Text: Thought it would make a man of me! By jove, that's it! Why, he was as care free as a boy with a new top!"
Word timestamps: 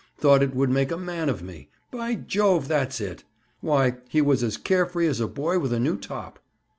Thought 0.17 0.41
it 0.41 0.55
would 0.55 0.71
make 0.71 0.89
a 0.91 0.97
man 0.97 1.29
of 1.29 1.43
me! 1.43 1.69
By 1.91 2.15
jove, 2.15 2.67
that's 2.67 2.99
it! 2.99 3.23
Why, 3.59 3.97
he 4.09 4.19
was 4.19 4.41
as 4.41 4.57
care 4.57 4.87
free 4.87 5.05
as 5.05 5.19
a 5.19 5.27
boy 5.27 5.59
with 5.59 5.71
a 5.71 5.79
new 5.79 5.95
top!" 5.95 6.39